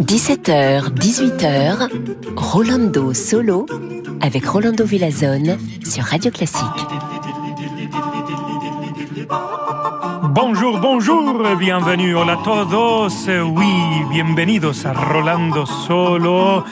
[0.00, 1.90] 17h, 18h,
[2.34, 3.66] Rolando Solo
[4.22, 6.64] avec Rolando Villazone sur Radio Classique.
[10.30, 16.64] Bonjour, bonjour, bienvenue, hola todos, oui, bienvenidos a Rolando Solo.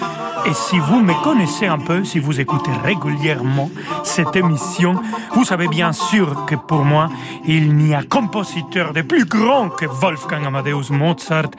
[0.44, 3.70] Et si vous me connaissez un peu, si vous écoutez régulièrement
[4.02, 5.00] cette émission,
[5.34, 7.08] vous savez bien sûr que pour moi,
[7.44, 11.50] il n'y a compositeur de plus grand que Wolfgang Amadeus Mozart.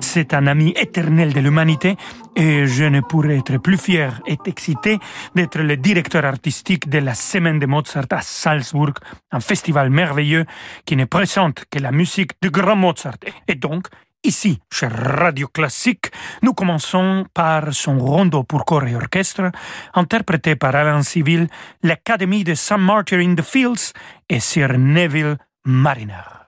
[0.00, 1.96] C'est un ami éternel de l'humanité
[2.34, 4.98] et je ne pourrais être plus fier et excité
[5.36, 8.94] d'être le directeur artistique de la Semaine de Mozart à Salzbourg,
[9.30, 10.46] un festival merveilleux
[10.84, 13.18] qui ne présente que la musique du grand Mozart.
[13.46, 13.86] Et donc,
[14.24, 16.12] Ici, chez Radio Classique,
[16.42, 19.50] nous commençons par son rondo pour corps et orchestre,
[19.94, 21.48] interprété par Alain Civil,
[21.82, 22.78] l'Académie de St.
[22.78, 23.92] Martyr in the Fields
[24.28, 26.42] et Sir Neville Mariner.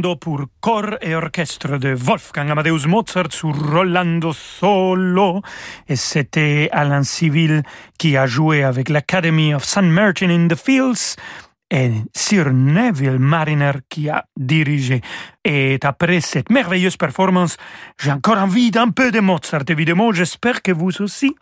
[0.00, 5.42] Pour corps et orchestre de Wolfgang Amadeus Mozart sur Rolando Solo.
[5.88, 7.62] Et c'était Alain Civil
[7.98, 9.82] qui a joué avec l'Academy of St.
[9.82, 11.16] Martin in the Fields
[11.70, 15.02] et Sir Neville Mariner qui a dirigé.
[15.44, 17.58] Et après cette merveilleuse performance,
[18.00, 21.36] j'ai encore envie d'un peu de Mozart, évidemment, j'espère que vous aussi.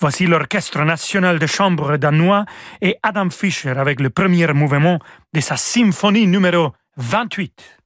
[0.00, 2.44] Voici l'Orchestre national de chambre danois
[2.82, 4.98] et Adam Fischer avec le premier mouvement
[5.32, 7.79] de sa symphonie numéro 28.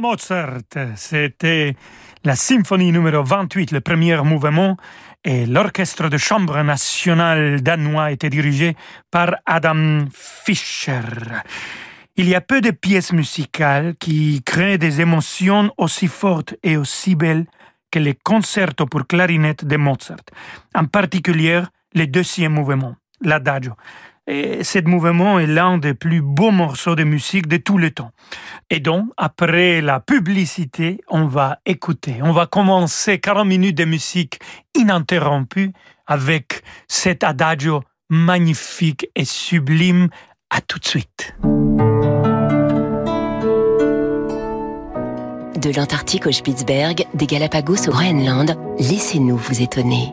[0.00, 0.60] Mozart
[0.96, 1.76] C'était
[2.24, 4.76] la symphonie numéro 28, le premier mouvement,
[5.24, 8.76] et l'orchestre de chambre nationale danois était dirigé
[9.10, 11.00] par Adam Fischer.
[12.16, 17.14] Il y a peu de pièces musicales qui créent des émotions aussi fortes et aussi
[17.14, 17.46] belles
[17.90, 20.24] que les concertos pour clarinette de Mozart,
[20.74, 21.62] en particulier
[21.94, 23.74] le deuxième mouvement, l'adagio.
[24.28, 28.12] Et ce mouvement est l'un des plus beaux morceaux de musique de tous les temps.
[28.70, 32.16] Et donc, après la publicité, on va écouter.
[32.22, 34.38] On va commencer 40 minutes de musique
[34.76, 35.72] ininterrompue
[36.06, 40.08] avec cet adagio magnifique et sublime.
[40.54, 41.34] À tout de suite.
[45.62, 50.12] De l'Antarctique au Spitzberg, des Galapagos au Groenland, laissez-nous vous étonner.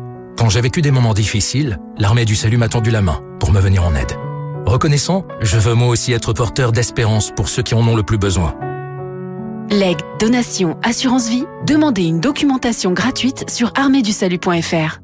[0.41, 3.59] Quand j'ai vécu des moments difficiles, l'armée du salut m'a tendu la main pour me
[3.59, 4.13] venir en aide.
[4.65, 8.17] Reconnaissant, je veux moi aussi être porteur d'espérance pour ceux qui en ont le plus
[8.17, 8.55] besoin.
[9.69, 14.97] Legs, donation, assurance vie, demandez une documentation gratuite sur arméedusalut.fr.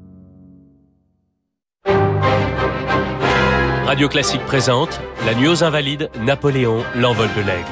[3.86, 7.72] Radio Classique présente La nuit aux Invalides, Napoléon, l'envol de l'aigle.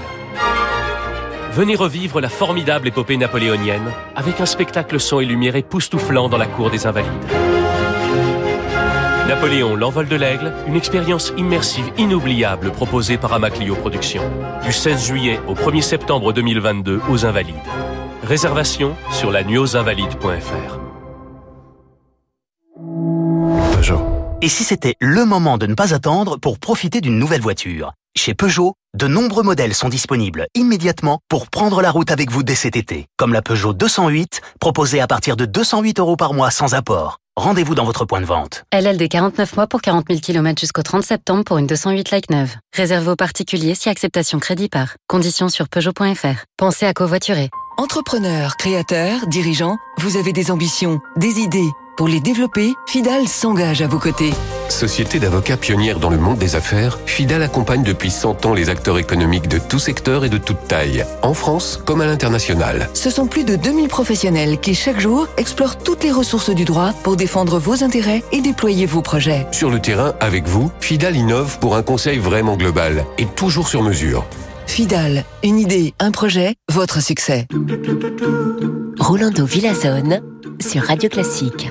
[1.52, 6.46] Venez revivre la formidable épopée napoléonienne avec un spectacle son et lumière époustouflant dans la
[6.46, 7.55] cour des Invalides.
[9.28, 14.22] Napoléon, l'envol de l'aigle, une expérience immersive inoubliable proposée par Amaclio Productions.
[14.64, 17.56] Du 16 juillet au 1er septembre 2022 aux Invalides.
[18.22, 19.44] Réservation sur la.
[23.74, 24.06] Peugeot.
[24.44, 27.94] Et si c'était le moment de ne pas attendre pour profiter d'une nouvelle voiture?
[28.16, 32.54] Chez Peugeot, de nombreux modèles sont disponibles immédiatement pour prendre la route avec vous dès
[32.54, 33.08] cet été.
[33.18, 37.18] Comme la Peugeot 208, proposée à partir de 208 euros par mois sans apport.
[37.38, 38.64] Rendez-vous dans votre point de vente.
[38.74, 42.56] LLD 49 mois pour 40 000 km jusqu'au 30 septembre pour une 208 like neuve.
[42.74, 44.96] Réservé aux particuliers si acceptation crédit par.
[45.10, 46.46] Conditions sur Peugeot.fr.
[46.56, 47.50] Pensez à covoiturer.
[47.78, 51.70] Entrepreneurs, créateurs, dirigeants, vous avez des ambitions, des idées.
[51.96, 54.34] Pour les développer, Fidal s'engage à vos côtés.
[54.68, 58.98] Société d'avocats pionnière dans le monde des affaires, Fidal accompagne depuis 100 ans les acteurs
[58.98, 62.90] économiques de tout secteur et de toute taille, en France comme à l'international.
[62.94, 66.92] Ce sont plus de 2000 professionnels qui chaque jour explorent toutes les ressources du droit
[67.04, 69.48] pour défendre vos intérêts et déployer vos projets.
[69.54, 73.84] Sur le terrain, avec vous, Fidal innove pour un conseil vraiment global et toujours sur
[73.84, 74.26] mesure.
[74.68, 77.48] Fidal, une idée, un projet, votre succès.
[79.00, 80.22] Rolando Villazone
[80.60, 81.70] sur Radio Classique.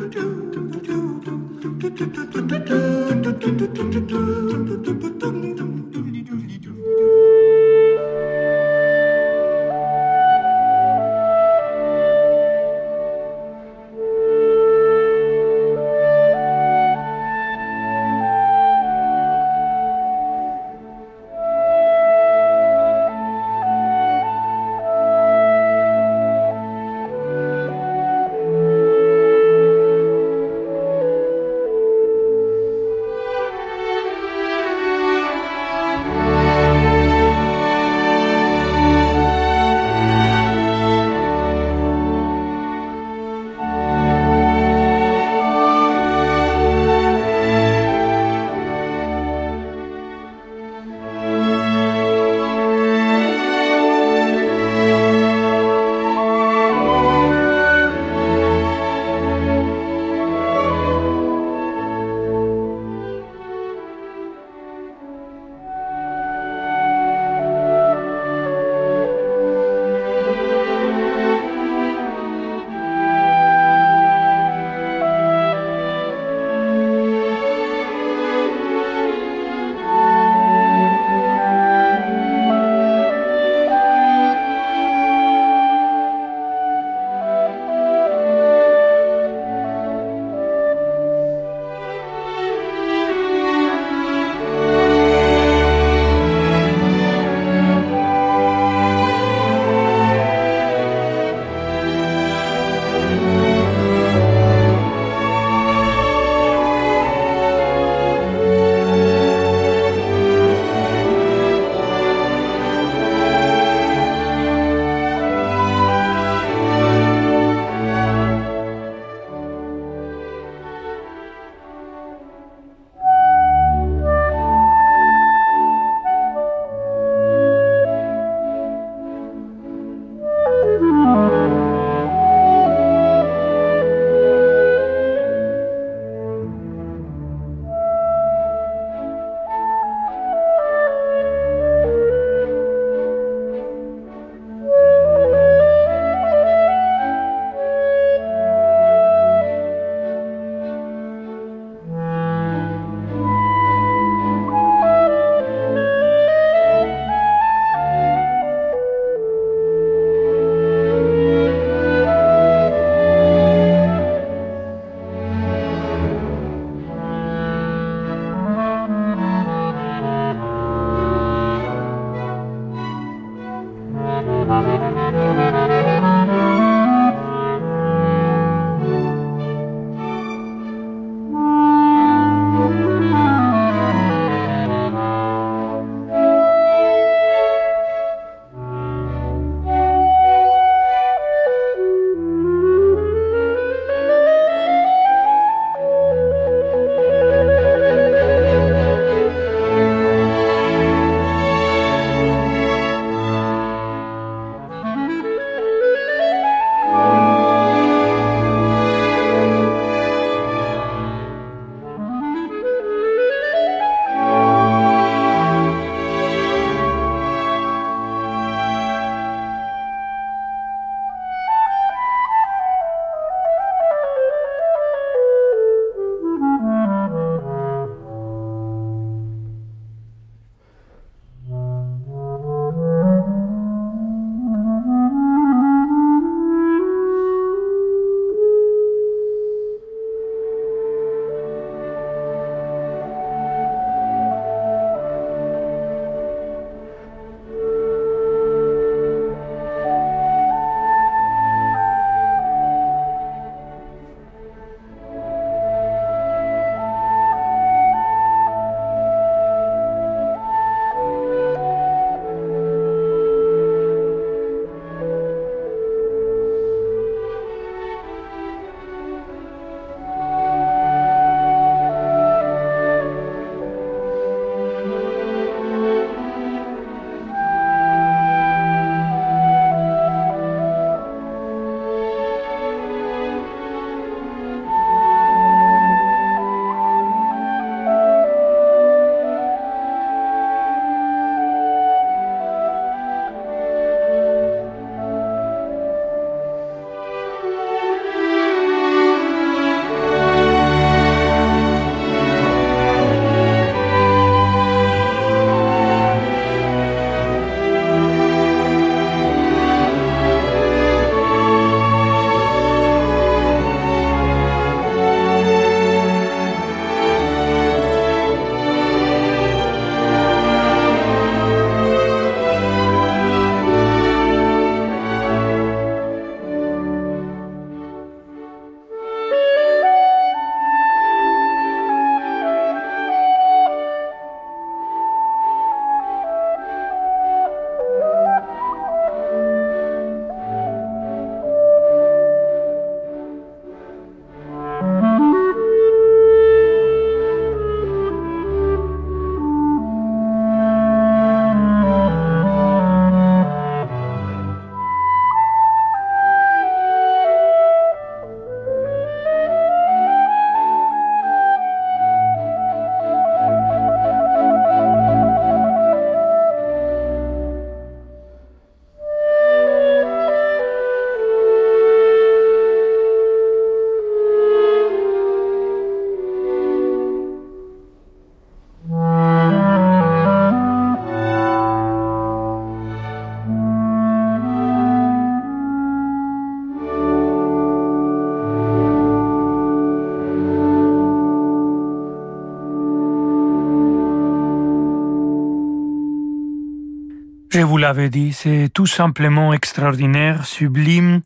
[397.75, 401.23] Vous l'avais dit, c'est tout simplement extraordinaire, sublime.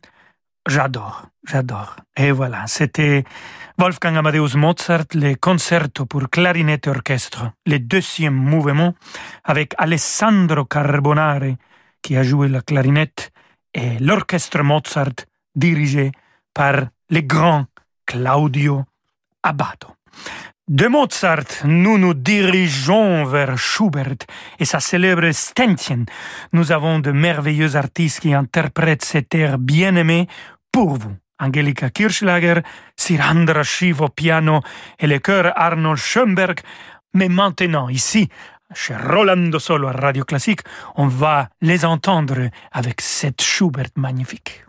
[0.67, 1.95] J'adore, j'adore.
[2.17, 3.23] Et voilà, c'était
[3.77, 8.95] Wolfgang Amadeus Mozart, le concerto pour clarinette et orchestre, le deuxième mouvement,
[9.43, 11.53] avec Alessandro Carbonare,
[12.01, 13.31] qui a joué la clarinette,
[13.71, 16.11] et l'orchestre Mozart, dirigé
[16.51, 17.67] par le grand
[18.07, 18.85] Claudio
[19.43, 19.89] Abbado.
[20.69, 24.27] De Mozart, nous nous dirigeons vers Schubert
[24.59, 26.05] et sa célèbre Ständchen.
[26.53, 30.27] Nous avons de merveilleux artistes qui interprètent cet air bien-aimé
[30.71, 31.15] pour vous.
[31.39, 32.61] Angelika Kirschlager,
[32.95, 34.61] Sirandra Shiv au piano
[34.99, 36.59] et le chœur Arnold Schoenberg.
[37.15, 38.29] Mais maintenant, ici,
[38.71, 40.61] chez Rolando Solo à Radio Classique,
[40.95, 44.65] on va les entendre avec cette Schubert magnifique.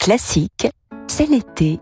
[0.00, 0.68] Classique,
[1.06, 1.78] c'est l'été.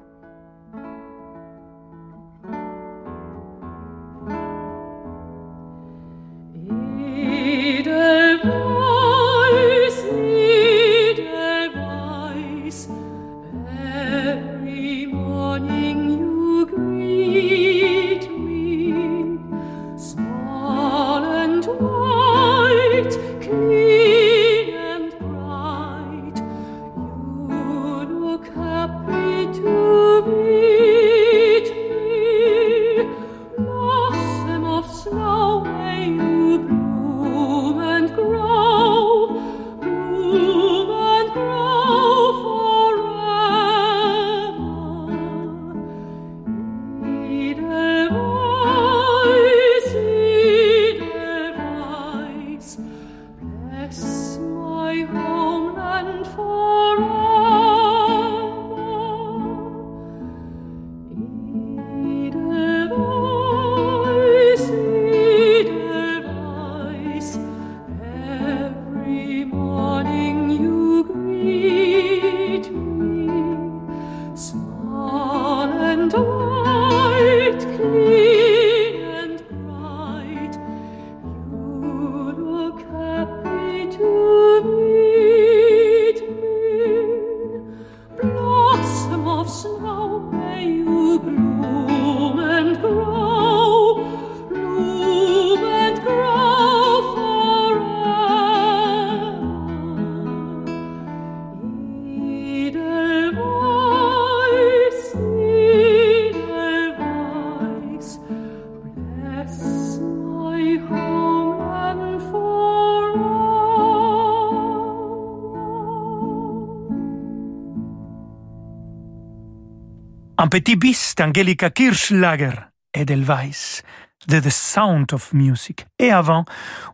[120.40, 122.53] Un petit bis d'Angelika Kirschlager
[122.94, 123.83] et d'Elweiss,
[124.29, 125.85] de The Sound of Music.
[125.98, 126.44] Et avant,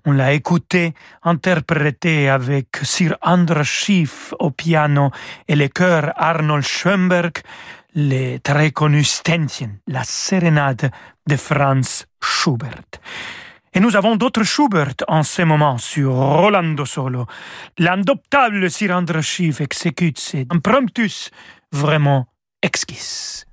[0.07, 5.11] on l'a écouté interprété avec Sir Andras Schiff au piano
[5.46, 7.42] et le chœur Arnold Schoenberg,
[7.94, 10.90] le très connu Ständchen, la sérénade
[11.26, 12.98] de Franz Schubert.
[13.74, 17.26] Et nous avons d'autres Schubert en ce moment sur Rolando Solo.
[17.76, 21.30] L'indoptable Sir Andras Schiff exécute ses impromptus
[21.72, 22.26] vraiment
[22.64, 23.44] exquis.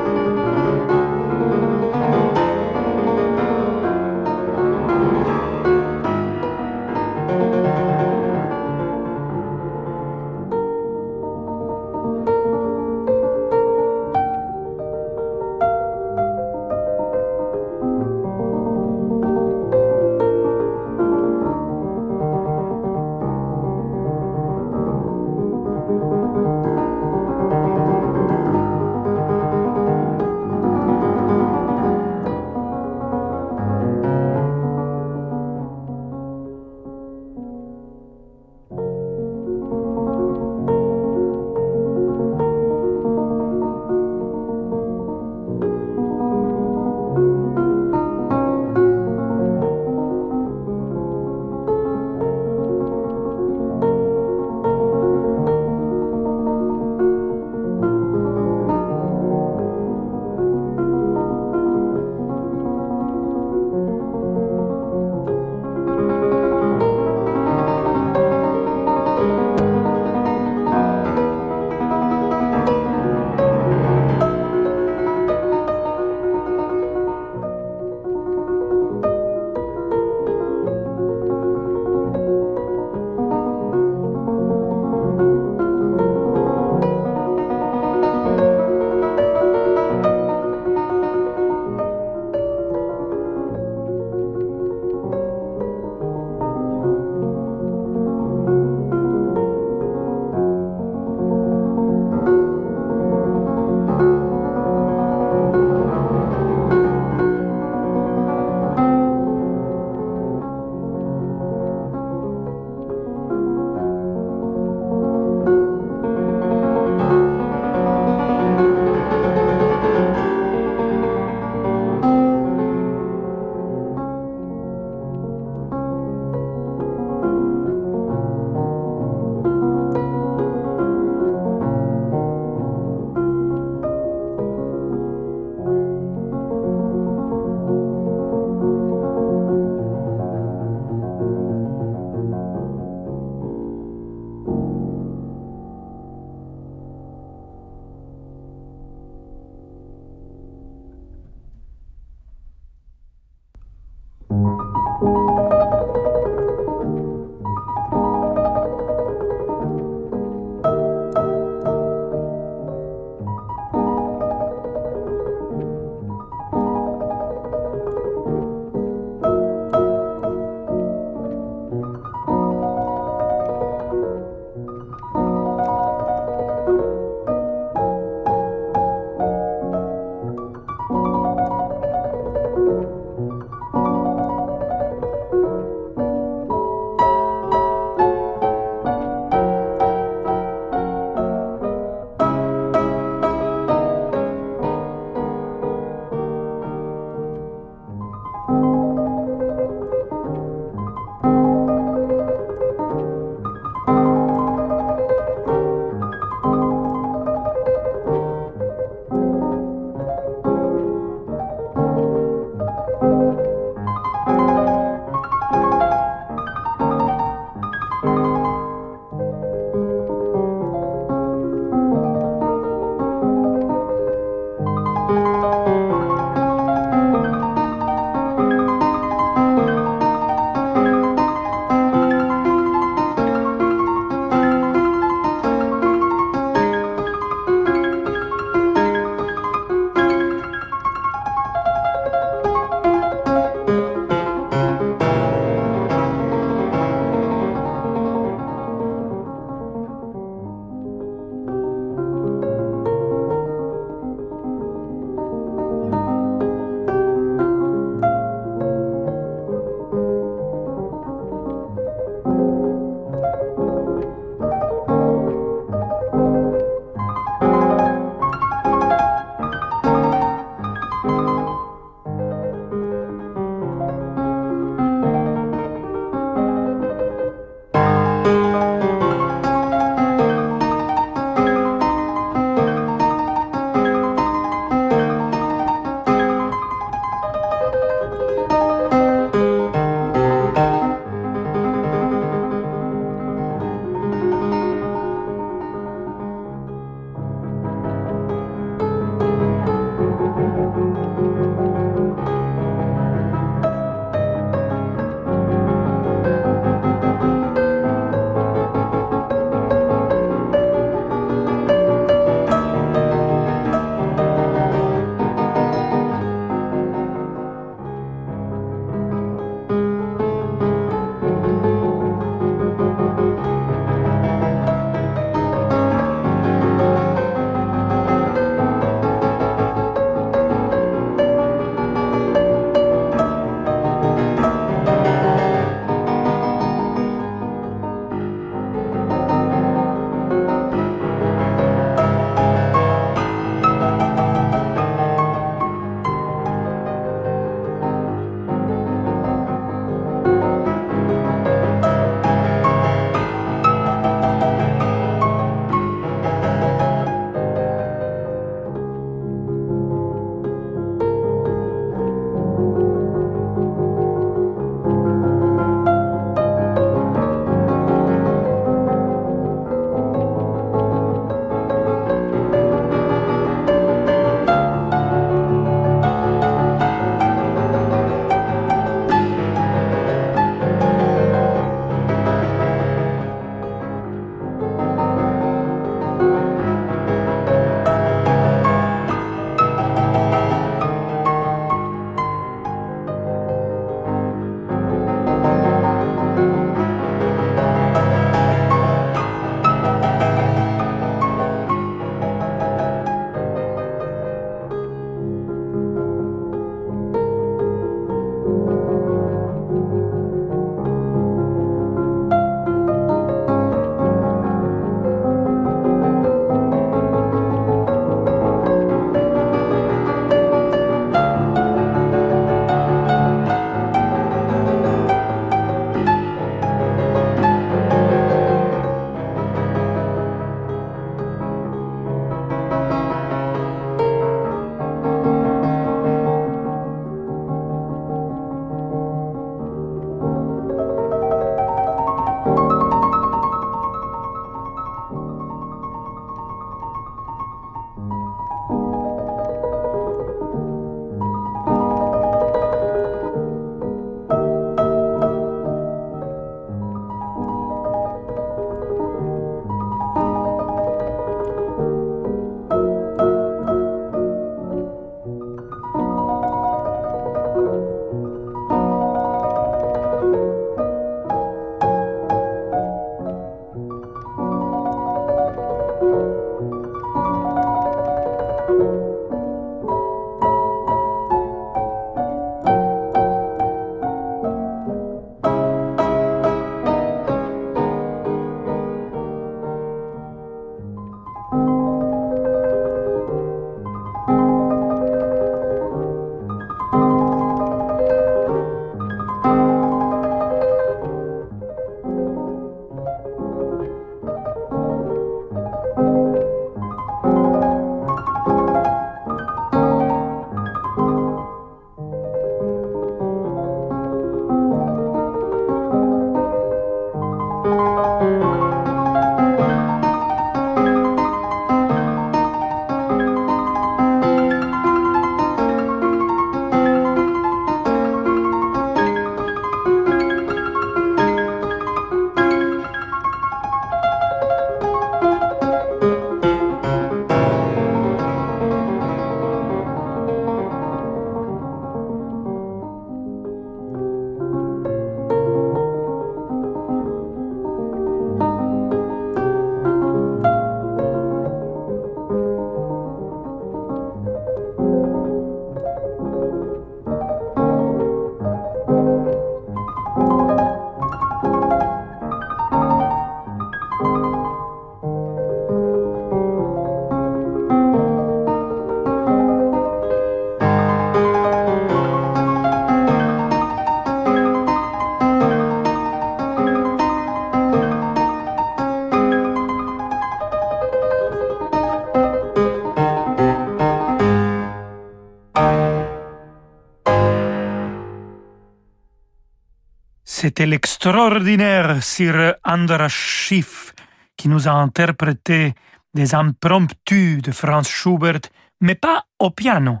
[590.60, 593.94] C'était l'extraordinaire Sir Andras Schiff
[594.36, 595.72] qui nous a interprété
[596.12, 598.42] des impromptus de Franz Schubert,
[598.82, 600.00] mais pas au piano,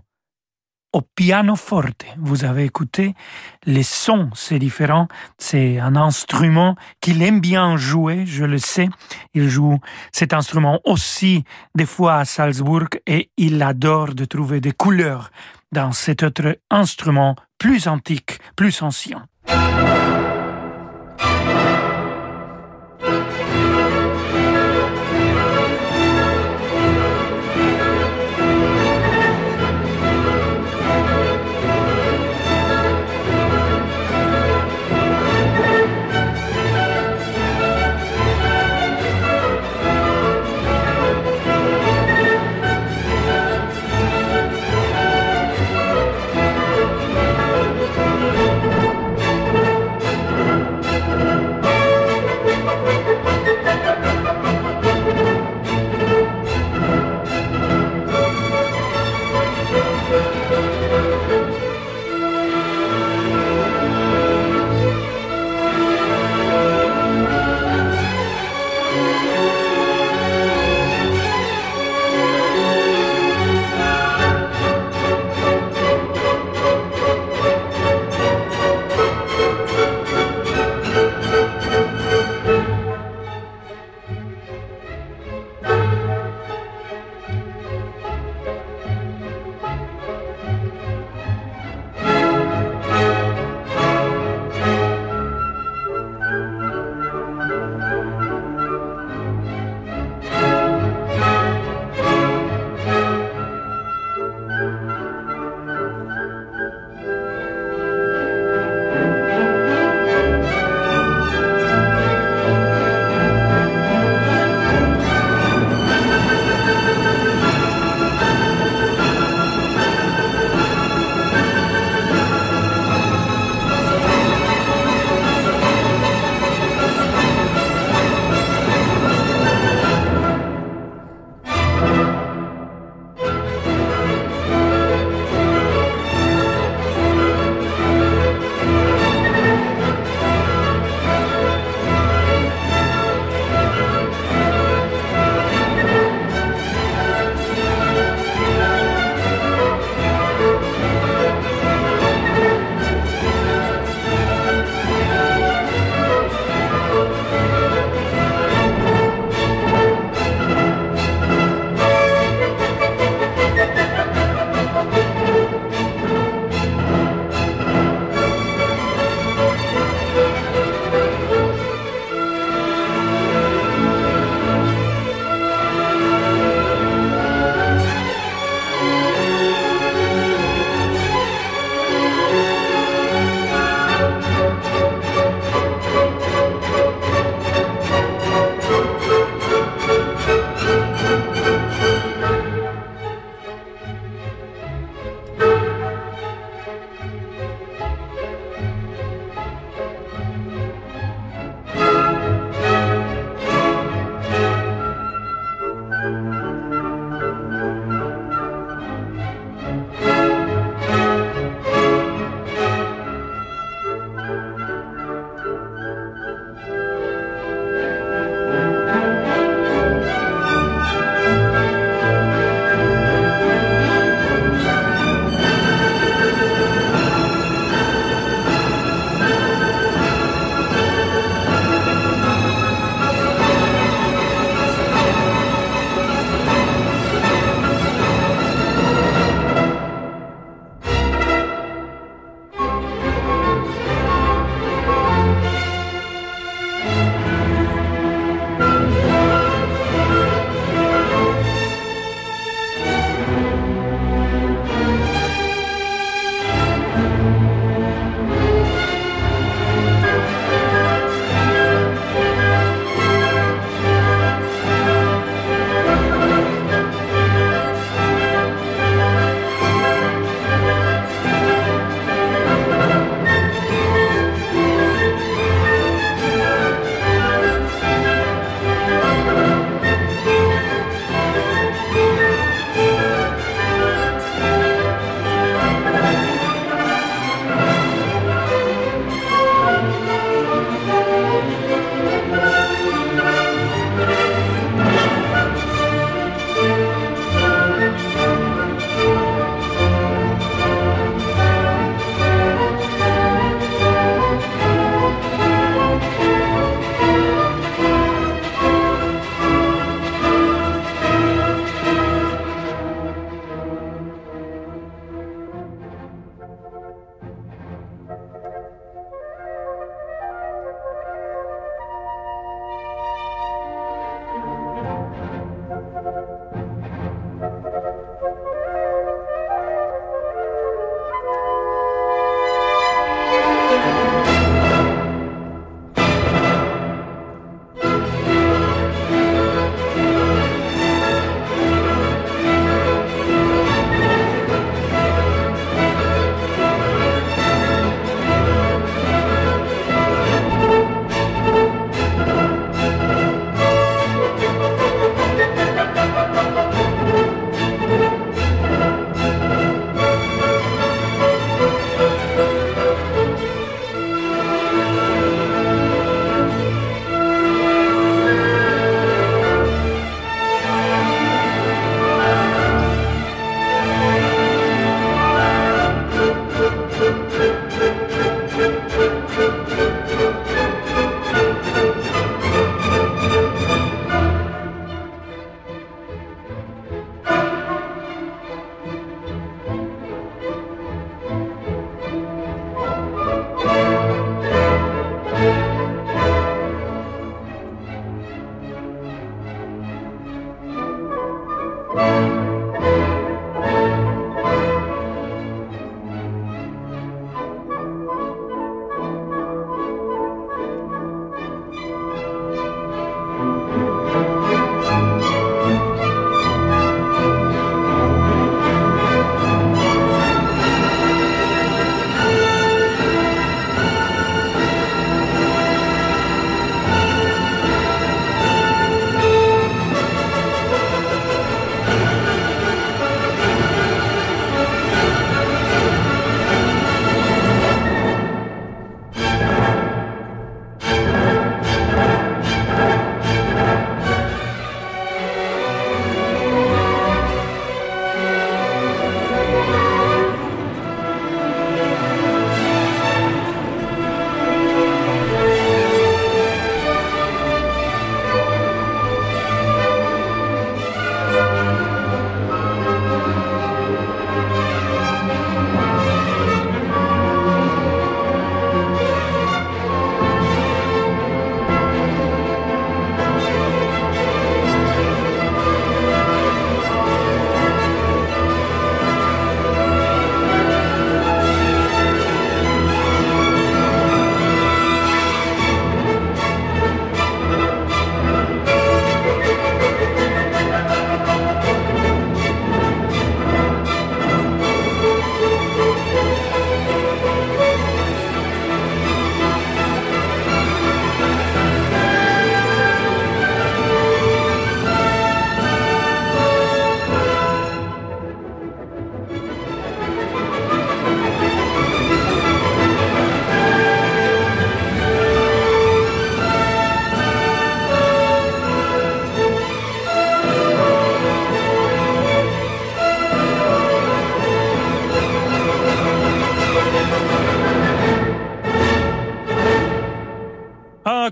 [0.92, 2.04] au piano forte.
[2.18, 3.14] Vous avez écouté,
[3.64, 5.08] les sons, c'est différent.
[5.38, 8.90] C'est un instrument qu'il aime bien jouer, je le sais.
[9.32, 9.78] Il joue
[10.12, 11.42] cet instrument aussi
[11.74, 15.30] des fois à Salzbourg et il adore de trouver des couleurs
[15.72, 19.26] dans cet autre instrument plus antique, plus ancien.
[21.20, 21.79] Bye.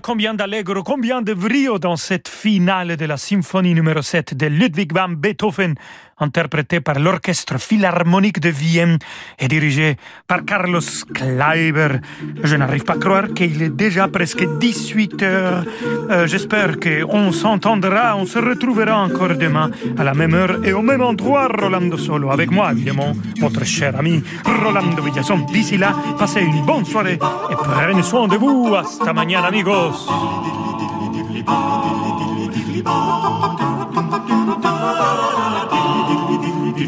[0.09, 4.91] Combien d'allegro, combien de brio dans cette finale de la symphonie numéro 7 de Ludwig
[4.91, 5.75] van Beethoven
[6.19, 8.97] interprété par l'Orchestre Philharmonique de Vienne
[9.37, 9.97] et dirigé
[10.27, 10.79] par Carlos
[11.13, 11.99] Kleiber.
[12.43, 15.63] Je n'arrive pas à croire qu'il est déjà presque 18 heures.
[16.09, 20.81] Euh, j'espère qu'on s'entendra, on se retrouvera encore demain à la même heure et au
[20.81, 25.39] même endroit, Rolando Solo, avec moi évidemment, votre cher ami Rolando Villason.
[25.51, 27.19] D'ici là, passez une bonne soirée
[27.51, 28.75] et prenez soin de vous.
[28.75, 30.07] Hasta mañana, amigos.